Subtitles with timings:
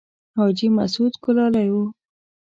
[0.35, 1.75] حاجي مسعود ګلالی و.